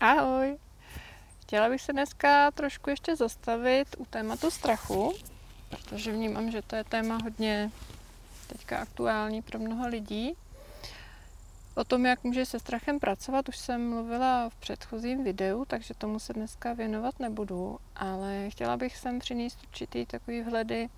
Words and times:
Ahoj! 0.00 0.58
Chtěla 1.42 1.68
bych 1.68 1.82
se 1.82 1.92
dneska 1.92 2.50
trošku 2.50 2.90
ještě 2.90 3.16
zastavit 3.16 3.96
u 3.98 4.04
tématu 4.04 4.50
strachu, 4.50 5.14
protože 5.68 6.12
vnímám, 6.12 6.50
že 6.50 6.62
to 6.62 6.76
je 6.76 6.84
téma 6.84 7.18
hodně 7.22 7.70
teďka 8.46 8.78
aktuální 8.78 9.42
pro 9.42 9.58
mnoho 9.58 9.88
lidí. 9.88 10.36
O 11.74 11.84
tom, 11.84 12.06
jak 12.06 12.24
může 12.24 12.46
se 12.46 12.58
strachem 12.58 13.00
pracovat, 13.00 13.48
už 13.48 13.56
jsem 13.56 13.90
mluvila 13.90 14.48
v 14.48 14.54
předchozím 14.54 15.24
videu, 15.24 15.64
takže 15.64 15.94
tomu 15.94 16.18
se 16.18 16.32
dneska 16.32 16.72
věnovat 16.72 17.20
nebudu, 17.20 17.78
ale 17.96 18.50
chtěla 18.50 18.76
bych 18.76 18.96
sem 18.96 19.18
přinést 19.18 19.58
určitý 19.62 20.06
takový 20.06 20.42
vhledy 20.42 20.88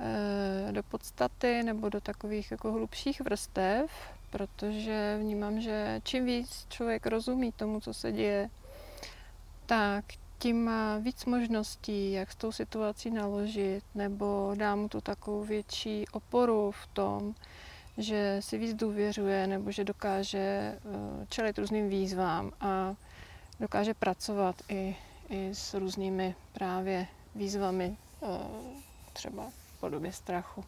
eh, 0.00 0.72
do 0.72 0.82
podstaty 0.82 1.62
nebo 1.62 1.88
do 1.88 2.00
takových 2.00 2.50
jako 2.50 2.72
hlubších 2.72 3.20
vrstev, 3.20 3.90
protože 4.30 5.18
vnímám, 5.20 5.60
že 5.60 6.00
čím 6.04 6.24
víc 6.24 6.66
člověk 6.68 7.06
rozumí 7.06 7.52
tomu, 7.52 7.80
co 7.80 7.94
se 7.94 8.12
děje, 8.12 8.50
tak 9.66 10.04
tím 10.38 10.64
má 10.64 10.98
víc 10.98 11.24
možností, 11.24 12.12
jak 12.12 12.32
s 12.32 12.36
tou 12.36 12.52
situací 12.52 13.10
naložit, 13.10 13.82
nebo 13.94 14.52
dá 14.54 14.76
mu 14.76 14.88
tu 14.88 15.00
takovou 15.00 15.44
větší 15.44 16.04
oporu 16.12 16.70
v 16.70 16.86
tom, 16.86 17.34
že 17.98 18.36
si 18.40 18.58
víc 18.58 18.74
důvěřuje, 18.74 19.46
nebo 19.46 19.70
že 19.70 19.84
dokáže 19.84 20.38
eh, 20.38 21.26
čelit 21.28 21.58
různým 21.58 21.88
výzvám 21.88 22.52
a 22.60 22.94
dokáže 23.60 23.94
pracovat 23.94 24.56
i, 24.68 24.96
i 25.28 25.50
s 25.54 25.74
různými 25.74 26.34
právě 26.52 27.06
výzvami, 27.34 27.96
eh, 28.22 28.26
třeba 29.12 29.50
v 29.50 29.80
podobě 29.80 30.12
strachu. 30.12 30.64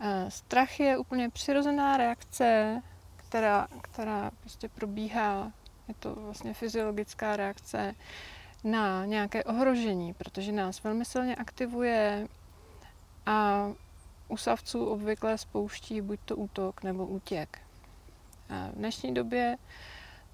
Eh, 0.00 0.30
strach 0.30 0.80
je 0.80 0.98
úplně 0.98 1.30
přirozená 1.30 1.96
reakce, 1.96 2.82
která, 3.16 3.68
která 3.80 4.30
prostě 4.40 4.68
probíhá, 4.68 5.52
je 5.88 5.94
to 5.94 6.14
vlastně 6.14 6.54
fyziologická 6.54 7.36
reakce 7.36 7.94
na 8.64 9.04
nějaké 9.04 9.44
ohrožení, 9.44 10.14
protože 10.14 10.52
nás 10.52 10.82
velmi 10.82 11.04
silně 11.04 11.36
aktivuje 11.36 12.28
a 13.26 13.68
u 14.28 14.36
savců 14.36 14.84
obvykle 14.84 15.38
spouští 15.38 16.00
buď 16.00 16.20
to 16.24 16.36
útok 16.36 16.82
nebo 16.82 17.06
útěk. 17.06 17.58
A 18.48 18.68
v 18.68 18.74
dnešní 18.74 19.14
době 19.14 19.56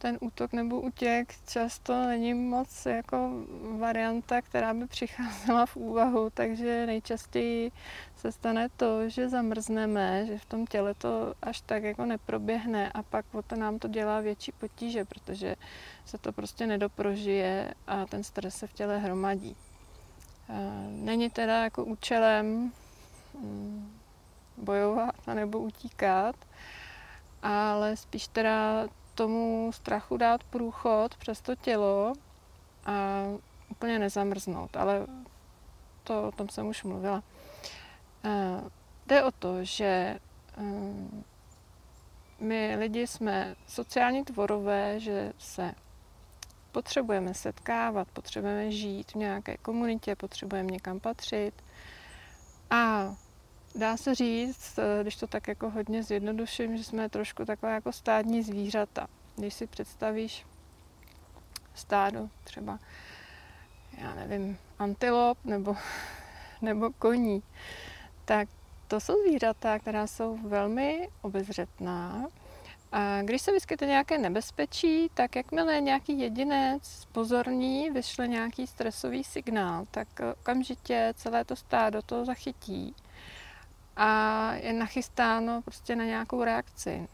ten 0.03 0.19
útok 0.21 0.53
nebo 0.53 0.81
útěk 0.81 1.35
často 1.47 2.07
není 2.07 2.35
moc 2.35 2.87
jako 2.87 3.31
varianta, 3.79 4.43
která 4.43 4.75
by 4.75 4.87
přicházela 4.87 5.67
v 5.67 5.77
úvahu, 5.77 6.31
takže 6.35 6.87
nejčastěji 6.87 7.73
se 8.17 8.33
stane 8.33 8.69
to, 8.69 9.09
že 9.09 9.29
zamrzneme, 9.29 10.27
že 10.27 10.39
v 10.39 10.45
tom 10.45 10.67
těle 10.67 10.95
to 10.95 11.35
až 11.43 11.61
tak 11.61 11.83
jako 11.83 12.07
neproběhne 12.07 12.91
a 12.93 13.03
pak 13.03 13.35
o 13.35 13.43
to 13.43 13.57
nám 13.57 13.79
to 13.79 13.89
dělá 13.89 14.21
větší 14.21 14.53
potíže, 14.53 15.05
protože 15.05 15.57
se 16.05 16.19
to 16.19 16.33
prostě 16.33 16.67
nedoprožije 16.67 17.75
a 17.87 18.07
ten 18.07 18.25
stres 18.25 18.57
se 18.57 18.67
v 18.67 18.73
těle 18.73 18.99
hromadí. 18.99 19.57
Není 20.89 21.31
teda 21.31 21.65
jako 21.65 21.85
účelem 21.85 22.73
mm, 23.41 23.93
bojovat 24.57 25.27
nebo 25.35 25.59
utíkat, 25.59 26.37
ale 27.43 27.97
spíš 27.97 28.29
teda 28.29 28.89
tomu 29.15 29.71
strachu 29.73 30.17
dát 30.17 30.45
průchod 30.45 31.17
přes 31.17 31.41
to 31.41 31.55
tělo 31.55 32.13
a 32.87 33.23
úplně 33.71 33.99
nezamrznout, 33.99 34.77
ale 34.77 35.07
to, 36.05 36.29
o 36.29 36.33
tom 36.33 36.49
jsem 36.49 36.67
už 36.67 36.85
mluvila. 36.85 37.23
Uh, 38.25 38.69
jde 39.07 39.25
o 39.25 39.31
to, 39.31 39.65
že 39.65 40.19
um, 40.59 41.25
my 42.41 42.77
lidi 42.77 43.07
jsme 43.07 43.55
sociální 43.67 44.25
tvorové, 44.25 45.01
že 45.01 45.33
se 45.39 45.75
potřebujeme 46.73 47.35
setkávat, 47.35 48.09
potřebujeme 48.09 48.71
žít 48.71 49.13
v 49.13 49.15
nějaké 49.15 49.57
komunitě, 49.57 50.17
potřebujeme 50.17 50.71
někam 50.71 51.01
patřit. 51.01 51.53
A 52.71 53.15
dá 53.75 53.97
se 53.97 54.15
říct, 54.15 54.79
eh, 54.79 55.03
když 55.03 55.17
to 55.17 55.27
tak 55.27 55.49
jako 55.49 55.71
hodně 55.71 56.03
zjednoduším, 56.03 56.77
že 56.77 56.85
jsme 56.85 57.09
trošku 57.09 57.45
takové 57.45 57.75
jako 57.75 57.93
stádní 57.93 58.43
zvířata. 58.43 59.07
Když 59.37 59.55
si 59.55 59.67
představíš 59.67 60.47
stádo 61.75 62.29
třeba, 62.45 62.79
já 63.99 64.15
nevím, 64.15 64.59
antilop 64.79 65.39
nebo, 65.45 65.77
nebo 66.63 66.91
koní, 66.99 67.43
tak 68.25 68.49
to 68.89 69.01
jsou 69.01 69.23
zvířata, 69.23 69.79
která 69.79 70.07
jsou 70.07 70.39
velmi 70.49 71.09
obezřetná. 71.23 72.27
A 72.93 73.23
když 73.23 73.43
se 73.43 73.53
vyskytne 73.53 73.87
nějaké 73.87 74.19
nebezpečí, 74.19 75.11
tak 75.15 75.37
jakmile 75.37 75.81
nějaký 75.81 76.21
jedinec 76.21 77.05
pozorní 77.13 77.91
vyšle 77.91 78.29
nějaký 78.29 78.67
stresový 78.67 79.25
signál, 79.25 79.85
tak 79.91 80.09
okamžitě 80.41 81.15
celé 81.17 81.45
to 81.45 81.57
stádo 81.57 82.03
to 82.03 82.25
zachytí 82.25 82.95
a 83.97 84.53
je 84.53 84.73
nachystáno 84.73 85.63
prostě 85.63 85.97
na 85.97 86.05
nějakou 86.05 86.45
reakci. 86.45 87.09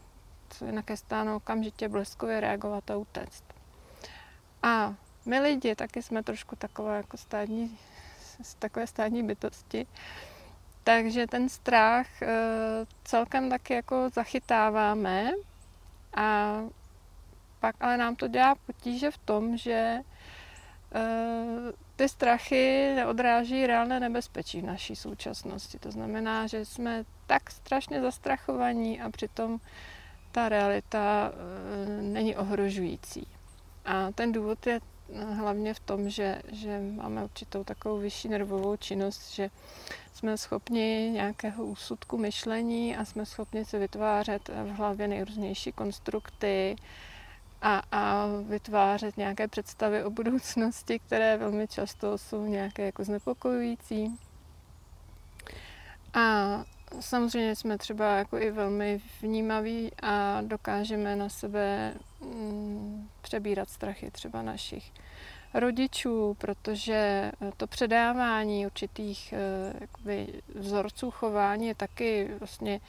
Co 0.49 0.65
je 0.65 0.71
nachystáno 0.71 1.35
okamžitě 1.35 1.89
bleskově 1.89 2.39
reagovat 2.39 2.91
a 2.91 2.97
utéct. 2.97 3.43
A 4.63 4.95
my 5.25 5.39
lidi 5.39 5.75
taky 5.75 6.01
jsme 6.01 6.23
trošku 6.23 6.55
takové 6.55 6.97
jako 6.97 7.17
stádní, 7.17 7.77
takové 8.59 8.87
stádní 8.87 9.23
bytosti, 9.23 9.87
takže 10.83 11.27
ten 11.27 11.49
strach 11.49 12.21
e, 12.21 12.27
celkem 13.03 13.49
taky 13.49 13.73
jako 13.73 14.09
zachytáváme 14.13 15.31
a 16.15 16.59
pak 17.59 17.75
ale 17.79 17.97
nám 17.97 18.15
to 18.15 18.27
dělá 18.27 18.55
potíže 18.55 19.11
v 19.11 19.17
tom, 19.17 19.57
že 19.57 19.99
Eh, 20.91 21.71
ty 21.99 22.09
strachy 22.09 22.93
neodráží 22.95 23.67
reálné 23.67 23.99
nebezpečí 23.99 24.61
v 24.61 24.65
naší 24.65 24.95
současnosti. 24.95 25.79
To 25.79 25.91
znamená, 25.91 26.47
že 26.47 26.65
jsme 26.65 27.03
tak 27.27 27.51
strašně 27.51 28.01
zastrachovaní 28.01 29.01
a 29.01 29.09
přitom 29.09 29.59
ta 30.31 30.49
realita 30.49 31.31
eh, 31.33 32.01
není 32.01 32.35
ohrožující. 32.35 33.27
A 33.85 34.11
ten 34.11 34.31
důvod 34.31 34.67
je 34.67 34.79
eh, 34.79 35.23
hlavně 35.23 35.73
v 35.73 35.79
tom, 35.79 36.09
že, 36.09 36.41
že 36.51 36.79
máme 36.95 37.23
určitou 37.23 37.63
takovou 37.63 37.97
vyšší 37.97 38.27
nervovou 38.29 38.77
činnost, 38.77 39.31
že 39.33 39.49
jsme 40.13 40.37
schopni 40.37 41.09
nějakého 41.13 41.65
úsudku 41.65 42.17
myšlení 42.17 42.97
a 42.97 43.05
jsme 43.05 43.25
schopni 43.25 43.65
si 43.65 43.79
vytvářet 43.79 44.49
v 44.49 44.69
hlavě 44.69 45.07
nejrůznější 45.07 45.71
konstrukty, 45.71 46.75
a, 47.61 47.81
a 47.91 48.25
vytvářet 48.41 49.17
nějaké 49.17 49.47
představy 49.47 50.03
o 50.03 50.09
budoucnosti, 50.09 50.99
které 50.99 51.37
velmi 51.37 51.67
často 51.67 52.17
jsou 52.17 52.45
nějaké 52.45 52.85
jako 52.85 53.03
znepokojující. 53.03 54.19
A 56.13 56.65
samozřejmě 56.99 57.55
jsme 57.55 57.77
třeba 57.77 58.17
jako 58.17 58.37
i 58.37 58.51
velmi 58.51 59.01
vnímaví 59.21 59.91
a 60.01 60.41
dokážeme 60.41 61.15
na 61.15 61.29
sebe 61.29 61.93
mm, 62.21 63.09
přebírat 63.21 63.69
strachy 63.69 64.11
třeba 64.11 64.41
našich 64.41 64.91
rodičů, 65.53 66.33
protože 66.39 67.31
to 67.57 67.67
předávání 67.67 68.65
určitých 68.65 69.33
eh, 69.33 69.73
jakoby, 69.81 70.41
vzorců 70.55 71.11
chování 71.11 71.67
je 71.67 71.75
taky 71.75 72.31
vlastně 72.39 72.79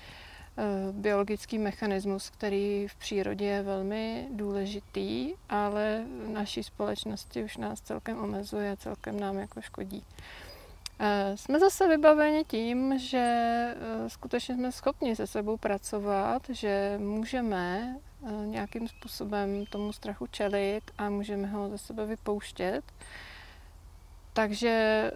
biologický 0.93 1.59
mechanismus, 1.59 2.31
který 2.31 2.89
v 2.89 2.95
přírodě 2.95 3.47
je 3.47 3.63
velmi 3.63 4.29
důležitý, 4.31 5.35
ale 5.49 6.05
v 6.25 6.29
naší 6.29 6.63
společnosti 6.63 7.45
už 7.45 7.57
nás 7.57 7.81
celkem 7.81 8.19
omezuje, 8.19 8.77
celkem 8.77 9.21
nám 9.21 9.39
jako 9.39 9.61
škodí. 9.61 10.05
Eh, 11.03 11.37
jsme 11.37 11.59
zase 11.59 11.89
vybaveni 11.89 12.45
tím, 12.45 12.99
že 12.99 13.19
eh, 13.19 14.09
skutečně 14.09 14.55
jsme 14.55 14.73
schopni 14.73 15.17
se 15.17 15.27
sebou 15.27 15.57
pracovat, 15.57 16.43
že 16.49 16.99
můžeme 16.99 17.97
nějakým 18.45 18.89
způsobem 18.89 19.67
tomu 19.67 19.93
strachu 19.93 20.27
čelit 20.27 20.83
a 20.99 21.11
můžeme 21.11 21.47
ho 21.47 21.69
ze 21.69 21.79
sebe 21.79 22.07
vypouštět. 22.07 22.85
Takže 24.33 25.11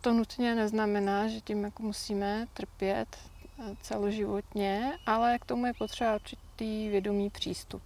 to 0.00 0.12
nutně 0.12 0.54
neznamená, 0.54 1.28
že 1.28 1.40
tím 1.40 1.64
jako 1.64 1.82
musíme 1.82 2.46
trpět 2.54 3.16
celoživotně, 3.82 4.92
ale 5.06 5.38
k 5.38 5.44
tomu 5.44 5.66
je 5.66 5.74
potřeba 5.74 6.14
určitý 6.14 6.88
vědomý 6.88 7.30
přístup. 7.30 7.82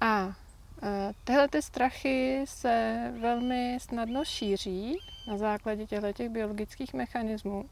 A 0.00 0.36
e, 0.82 1.12
tyhle 1.24 1.48
ty 1.48 1.62
strachy 1.62 2.44
se 2.48 2.98
velmi 3.20 3.78
snadno 3.80 4.24
šíří 4.24 4.98
na 5.28 5.36
základě 5.36 5.86
těchto 5.86 6.28
biologických 6.28 6.94
mechanismů. 6.94 7.64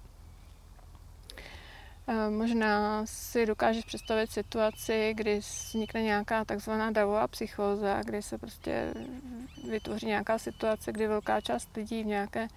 E, 2.07 2.31
možná 2.31 3.07
si 3.07 3.47
dokážeš 3.47 3.85
představit 3.85 4.31
situaci, 4.31 5.15
kdy 5.17 5.39
vznikne 5.39 6.03
nějaká 6.03 6.45
takzvaná 6.45 6.91
davová 6.91 7.29
psychóza, 7.29 8.03
kdy 8.03 8.23
se 8.23 8.39
prostě 8.39 8.95
vytvoří 9.71 10.07
nějaká 10.07 10.39
situace, 10.39 10.93
kdy 10.93 11.07
velká 11.07 11.41
část 11.41 11.77
lidí 11.77 12.03
v 12.03 12.07
nějaké 12.07 12.49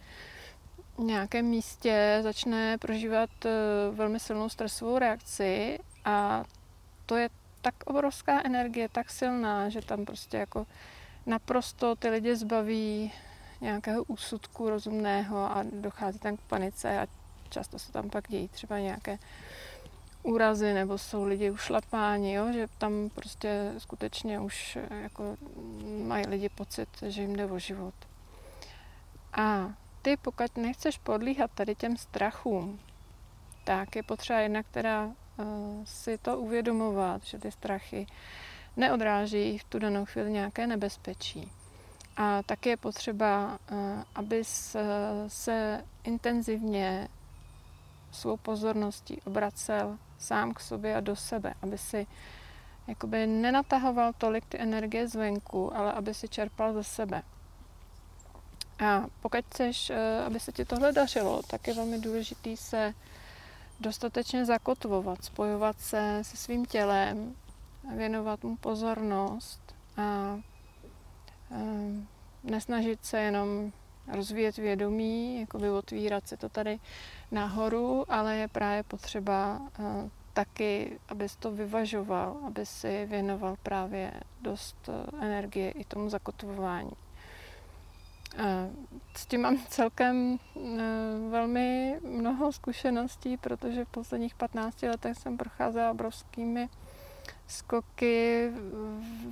nějakém 0.98 1.46
místě 1.46 2.20
začne 2.22 2.78
prožívat 2.78 3.30
eh, 3.46 3.50
velmi 3.92 4.20
silnou 4.20 4.50
stresovou 4.50 4.98
reakci 4.98 5.80
a 6.06 6.44
to 7.06 7.16
je 7.16 7.30
tak 7.62 7.76
obrovská 7.86 8.42
energie, 8.46 8.90
tak 8.90 9.10
silná, 9.10 9.70
že 9.70 9.82
tam 9.82 10.06
prostě 10.06 10.38
jako 10.38 10.66
naprosto 11.26 11.96
ty 11.96 12.10
lidi 12.10 12.36
zbaví 12.36 13.12
nějakého 13.62 14.04
úsudku 14.04 14.70
rozumného 14.70 15.38
a 15.38 15.66
dochází 15.72 16.20
tam 16.20 16.38
k 16.38 16.42
panice 16.42 17.00
a 17.00 17.08
často 17.50 17.80
se 17.80 17.92
tam 17.92 18.10
pak 18.10 18.28
dějí 18.28 18.48
třeba 18.48 18.80
nějaké 18.80 19.18
úrazy 20.24 20.74
nebo 20.74 20.98
jsou 20.98 21.24
lidi 21.24 21.52
ušlapáni, 21.52 22.34
jo? 22.34 22.52
že 22.54 22.68
tam 22.78 23.10
prostě 23.16 23.74
skutečně 23.78 24.40
už 24.40 24.76
eh, 24.76 25.02
jako 25.02 25.38
mají 26.04 26.28
lidi 26.28 26.50
pocit, 26.50 26.90
že 27.08 27.22
jim 27.22 27.36
jde 27.36 27.46
o 27.46 27.60
život. 27.60 27.94
A 29.34 29.74
ty, 30.06 30.18
pokud 30.18 30.58
nechceš 30.58 30.98
podlíhat 30.98 31.52
tady 31.52 31.76
těm 31.76 31.98
strachům, 31.98 32.80
tak 33.64 33.96
je 33.96 34.04
potřeba 34.04 34.40
jedna, 34.40 34.64
která 34.64 35.06
uh, 35.06 35.14
si 35.84 36.18
to 36.18 36.40
uvědomovat, 36.40 37.24
že 37.24 37.38
ty 37.38 37.52
strachy 37.52 38.08
neodráží 38.78 39.58
v 39.58 39.64
tu 39.64 39.80
danou 39.80 40.06
chvíli 40.06 40.32
nějaké 40.32 40.68
nebezpečí. 40.68 41.52
A 42.18 42.44
taky 42.44 42.70
je 42.70 42.78
potřeba, 42.78 43.60
abys 44.16 44.76
uh, 44.76 44.82
se 45.28 45.84
intenzivně 46.04 47.08
svou 48.12 48.38
pozorností 48.38 49.22
obracel 49.22 49.98
sám 50.18 50.54
k 50.54 50.60
sobě 50.60 50.96
a 50.96 51.00
do 51.00 51.16
sebe, 51.16 51.54
aby 51.62 51.78
si 51.78 52.08
jakoby 52.88 53.28
nenatahoval 53.28 54.14
tolik 54.18 54.46
ty 54.46 54.60
energie 54.60 55.08
zvenku, 55.08 55.76
ale 55.78 55.92
aby 55.92 56.14
si 56.14 56.28
čerpal 56.28 56.74
ze 56.74 56.84
sebe. 56.84 57.22
A 58.80 59.06
pokud 59.22 59.46
chceš, 59.46 59.90
eh, 59.90 60.24
aby 60.26 60.40
se 60.40 60.52
ti 60.52 60.66
tohle 60.66 60.92
dařilo, 60.92 61.42
tak 61.48 61.68
je 61.68 61.74
velmi 61.74 62.00
důležité 62.00 62.58
se 62.58 62.94
dostatečně 63.80 64.46
zakotvovat, 64.46 65.24
spojovat 65.26 65.80
se 65.80 66.20
se 66.22 66.38
svým 66.38 66.66
tělem, 66.66 67.36
věnovat 67.96 68.44
mu 68.44 68.58
pozornost 68.58 69.76
a 69.98 70.40
um, 71.50 72.08
nesnažit 72.44 73.06
se 73.06 73.20
jenom 73.20 73.72
rozvíjet 74.08 74.58
vědomí, 74.58 75.40
jakoby 75.40 75.70
otvírat 75.70 76.28
se 76.28 76.38
to 76.38 76.50
tady 76.50 76.80
nahoru, 77.32 78.12
ale 78.12 78.38
je 78.38 78.48
právě 78.48 78.84
potřeba 78.84 79.60
uh, 79.60 80.10
taky, 80.34 81.00
abys 81.10 81.36
to 81.36 81.52
vyvažoval, 81.52 82.38
aby 82.48 82.66
si 82.66 83.06
věnoval 83.06 83.56
právě 83.64 84.12
dost 84.42 84.90
energie 85.22 85.72
i 85.72 85.84
tomu 85.84 86.10
zakotvování. 86.10 86.92
S 89.16 89.26
tím 89.26 89.42
mám 89.42 89.58
celkem 89.70 90.40
velmi 91.30 92.00
mnoho 92.04 92.52
zkušeností, 92.52 93.38
protože 93.38 93.86
v 93.86 93.90
posledních 93.90 94.36
15 94.36 94.82
letech 94.82 95.18
jsem 95.18 95.38
procházela 95.38 95.92
obrovskými 95.92 96.70
skoky 97.48 98.50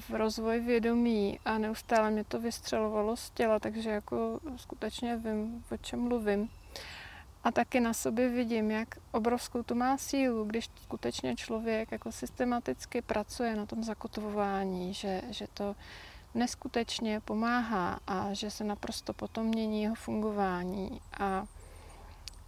v 0.10 0.14
rozvoji 0.14 0.60
vědomí 0.60 1.40
a 1.46 1.58
neustále 1.58 2.12
mě 2.12 2.24
to 2.24 2.40
vystřelovalo 2.40 3.18
z 3.18 3.30
těla, 3.30 3.60
takže 3.60 3.90
jako 3.90 4.40
skutečně 4.56 5.18
vím, 5.18 5.64
o 5.72 5.78
čem 5.78 6.00
mluvím. 6.00 6.50
A 7.44 7.52
taky 7.52 7.80
na 7.80 7.94
sobě 7.94 8.30
vidím, 8.30 8.72
jak 8.72 8.88
obrovskou 9.12 9.64
to 9.64 9.76
má 9.76 9.98
sílu, 9.98 10.44
když 10.44 10.70
skutečně 10.82 11.36
člověk 11.36 11.92
jako 11.92 12.12
systematicky 12.12 13.02
pracuje 13.02 13.56
na 13.56 13.66
tom 13.66 13.84
zakotvování, 13.84 14.94
že, 14.94 15.22
že 15.30 15.48
to 15.54 15.76
neskutečně 16.34 17.20
pomáhá 17.20 18.00
a 18.08 18.34
že 18.34 18.52
se 18.52 18.64
naprosto 18.64 19.14
potom 19.14 19.46
mění 19.46 19.84
jeho 19.84 19.96
fungování 19.96 21.02
a 21.20 21.46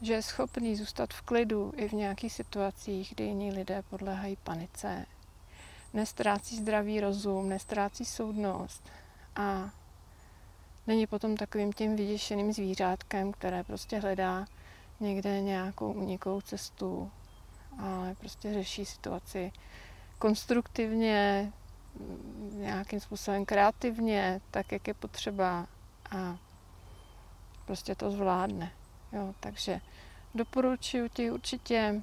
že 0.01 0.13
je 0.13 0.21
schopný 0.21 0.75
zůstat 0.75 1.13
v 1.13 1.21
klidu 1.21 1.73
i 1.75 1.87
v 1.89 1.93
nějakých 1.93 2.33
situacích, 2.33 3.13
kdy 3.15 3.23
jiní 3.23 3.51
lidé 3.51 3.83
podléhají 3.89 4.37
panice. 4.43 5.05
Nestrácí 5.93 6.57
zdravý 6.57 6.99
rozum, 6.99 7.49
nestrácí 7.49 8.05
soudnost 8.05 8.83
a 9.35 9.69
není 10.87 11.07
potom 11.07 11.37
takovým 11.37 11.73
tím 11.73 11.95
vyděšeným 11.95 12.53
zvířátkem, 12.53 13.31
které 13.31 13.63
prostě 13.63 13.99
hledá 13.99 14.45
někde 14.99 15.41
nějakou 15.41 15.91
unikou 15.91 16.41
cestu, 16.41 17.11
ale 17.79 18.15
prostě 18.15 18.53
řeší 18.53 18.85
situaci 18.85 19.51
konstruktivně, 20.19 21.51
nějakým 22.51 22.99
způsobem 22.99 23.45
kreativně, 23.45 24.41
tak 24.51 24.71
jak 24.71 24.87
je 24.87 24.93
potřeba 24.93 25.67
a 26.11 26.37
prostě 27.65 27.95
to 27.95 28.11
zvládne. 28.11 28.71
Jo, 29.11 29.33
takže 29.39 29.81
doporučuji 30.35 31.09
ti 31.09 31.31
určitě, 31.31 32.01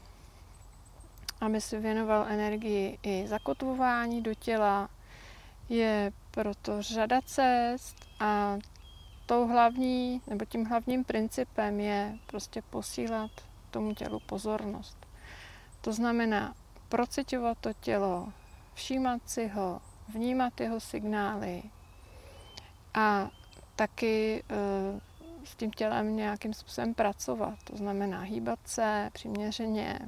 aby 1.41 1.61
si 1.61 1.79
věnoval 1.79 2.27
energii 2.29 2.99
i 3.03 3.29
zakotvování 3.29 4.23
do 4.23 4.35
těla. 4.35 4.89
Je 5.69 6.13
proto 6.31 6.83
řada 6.83 7.21
cest 7.21 7.97
a 8.21 8.59
tou 9.27 9.47
hlavní, 9.49 10.23
nebo 10.27 10.45
tím 10.45 10.65
hlavním 10.65 11.05
principem 11.05 11.81
je 11.81 12.19
prostě 12.27 12.63
posílat 12.63 13.31
tomu 13.71 13.95
tělu 13.95 14.21
pozornost. 14.21 15.07
To 15.81 15.93
znamená 15.93 16.55
procitovat 16.89 17.59
to 17.59 17.73
tělo, 17.73 18.33
všímat 18.75 19.23
si 19.27 19.49
ho, 19.49 19.81
vnímat 20.09 20.61
jeho 20.61 20.81
signály 20.81 21.63
a 22.95 23.31
taky 23.77 24.45
e, 24.51 25.01
s 25.45 25.57
tím 25.57 25.71
tělem 25.71 26.17
nějakým 26.17 26.55
způsobem 26.55 26.95
pracovat. 26.95 27.55
To 27.65 27.77
znamená 27.77 28.21
hýbat 28.21 28.59
se 28.65 29.11
přiměřeně. 29.13 29.99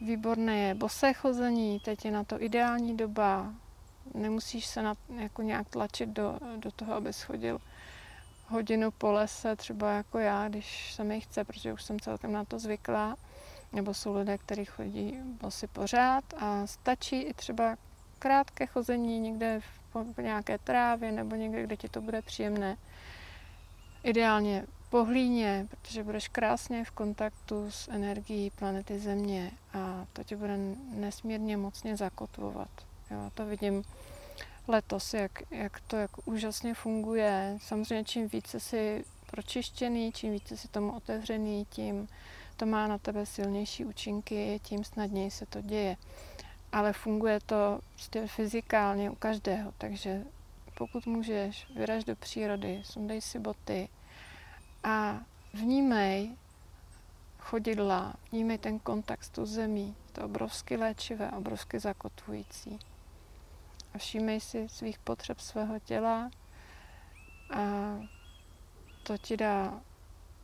Výborné 0.00 0.58
je 0.58 0.74
bosé 0.74 1.12
chození, 1.12 1.80
teď 1.80 2.04
je 2.04 2.10
na 2.10 2.24
to 2.24 2.42
ideální 2.42 2.96
doba. 2.96 3.54
Nemusíš 4.14 4.66
se 4.66 4.82
na, 4.82 4.94
jako 5.16 5.42
nějak 5.42 5.68
tlačit 5.68 6.08
do, 6.08 6.38
do 6.56 6.70
toho, 6.70 6.94
aby 6.94 7.12
schodil 7.12 7.58
hodinu 8.48 8.90
po 8.90 9.12
lese, 9.12 9.56
třeba 9.56 9.90
jako 9.90 10.18
já, 10.18 10.48
když 10.48 10.94
se 10.94 11.04
mi 11.04 11.20
chce, 11.20 11.44
protože 11.44 11.72
už 11.72 11.82
jsem 11.82 12.00
celkem 12.00 12.32
na 12.32 12.44
to 12.44 12.58
zvyklá 12.58 13.16
nebo 13.72 13.94
jsou 13.94 14.16
lidé, 14.16 14.38
kteří 14.38 14.64
chodí 14.64 15.18
bosy 15.40 15.66
pořád 15.66 16.24
a 16.38 16.66
stačí 16.66 17.22
i 17.22 17.34
třeba 17.34 17.76
krátké 18.18 18.66
chození 18.66 19.20
někde 19.20 19.60
v 20.16 20.22
nějaké 20.22 20.58
trávě 20.58 21.12
nebo 21.12 21.36
někde, 21.36 21.62
kde 21.62 21.76
ti 21.76 21.88
to 21.88 22.00
bude 22.00 22.22
příjemné. 22.22 22.76
Ideálně 24.02 24.66
po 24.90 25.04
hlíně, 25.04 25.66
protože 25.70 26.04
budeš 26.04 26.28
krásně 26.28 26.84
v 26.84 26.90
kontaktu 26.90 27.70
s 27.70 27.88
energií 27.88 28.50
planety 28.50 28.98
Země 28.98 29.50
a 29.74 30.06
to 30.12 30.24
tě 30.24 30.36
bude 30.36 30.56
nesmírně 30.90 31.56
mocně 31.56 31.96
zakotvovat. 31.96 32.68
Jo, 33.10 33.30
to 33.34 33.46
vidím 33.46 33.82
letos, 34.68 35.14
jak, 35.14 35.32
jak 35.50 35.80
to 35.80 35.96
jak 35.96 36.28
úžasně 36.28 36.74
funguje. 36.74 37.58
Samozřejmě 37.62 38.04
čím 38.04 38.28
více 38.28 38.60
si 38.60 39.04
pročištěný, 39.30 40.12
čím 40.12 40.32
více 40.32 40.56
si 40.56 40.68
tomu 40.68 40.92
otevřený, 40.96 41.66
tím 41.70 42.08
to 42.58 42.66
má 42.66 42.86
na 42.86 42.98
tebe 42.98 43.26
silnější 43.26 43.84
účinky, 43.84 44.60
tím 44.62 44.84
snadněji 44.84 45.30
se 45.30 45.46
to 45.46 45.60
děje. 45.60 45.96
Ale 46.72 46.92
funguje 46.92 47.40
to 47.46 47.80
prostě 47.94 48.26
fyzikálně 48.26 49.10
u 49.10 49.14
každého, 49.14 49.72
takže 49.78 50.24
pokud 50.78 51.06
můžeš, 51.06 51.66
vyraž 51.76 52.04
do 52.04 52.16
přírody, 52.16 52.80
sundej 52.84 53.20
si 53.20 53.38
boty 53.38 53.88
a 54.84 55.20
vnímej 55.54 56.36
chodidla, 57.38 58.14
vnímej 58.32 58.58
ten 58.58 58.78
kontakt 58.78 59.24
s 59.24 59.30
tou 59.30 59.46
zemí. 59.46 59.96
To 60.12 60.24
obrovsky 60.24 60.76
léčivé, 60.76 61.30
obrovsky 61.30 61.78
zakotvující. 61.78 62.78
A 63.94 63.98
všímej 63.98 64.40
si 64.40 64.68
svých 64.68 64.98
potřeb 64.98 65.40
svého 65.40 65.78
těla 65.78 66.30
a 67.50 67.60
to 69.02 69.18
ti 69.18 69.36
dá 69.36 69.80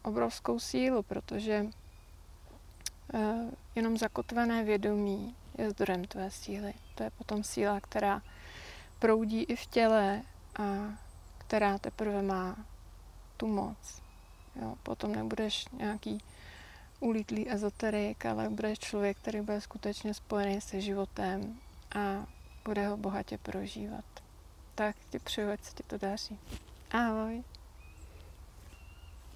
obrovskou 0.02 0.58
sílu, 0.58 1.02
protože 1.02 1.66
jenom 3.74 3.98
zakotvené 3.98 4.64
vědomí 4.64 5.36
je 5.58 5.70
zdrojem 5.70 6.04
tvé 6.04 6.30
síly. 6.30 6.74
To 6.94 7.02
je 7.02 7.10
potom 7.10 7.44
síla, 7.44 7.80
která 7.80 8.22
proudí 8.98 9.42
i 9.42 9.56
v 9.56 9.66
těle 9.66 10.22
a 10.58 10.64
která 11.38 11.78
teprve 11.78 12.22
má 12.22 12.56
tu 13.36 13.46
moc. 13.46 14.02
Jo, 14.62 14.76
potom 14.82 15.12
nebudeš 15.12 15.66
nějaký 15.72 16.18
ulítlý 17.00 17.52
ezoterik, 17.52 18.26
ale 18.26 18.48
budeš 18.48 18.78
člověk, 18.78 19.18
který 19.18 19.40
bude 19.40 19.60
skutečně 19.60 20.14
spojený 20.14 20.60
se 20.60 20.80
životem 20.80 21.58
a 21.96 22.26
bude 22.64 22.88
ho 22.88 22.96
bohatě 22.96 23.38
prožívat. 23.38 24.04
Tak 24.74 24.96
ti 25.10 25.18
přeju, 25.18 25.50
ať 25.50 25.64
se 25.64 25.74
ti 25.74 25.82
to 25.82 25.98
daří. 25.98 26.38
Ahoj. 26.90 27.44